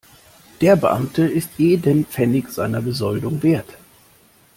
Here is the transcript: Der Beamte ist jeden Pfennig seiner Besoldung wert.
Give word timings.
Der 0.61 0.75
Beamte 0.77 1.27
ist 1.27 1.59
jeden 1.59 2.05
Pfennig 2.07 2.49
seiner 2.49 2.81
Besoldung 2.81 3.43
wert. 3.43 3.77